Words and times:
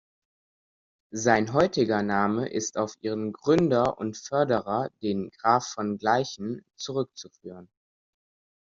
Sein 1.13 1.53
heutiger 1.53 2.01
Name 2.01 2.47
ist 2.49 2.75
auf 2.79 2.95
ihren 3.01 3.31
Gründer 3.33 3.99
und 3.99 4.17
Förderer 4.17 4.89
den 5.03 5.29
Graf 5.29 5.67
von 5.75 5.99
Gleichen 5.99 6.65
zurückzuführen. 6.75 7.69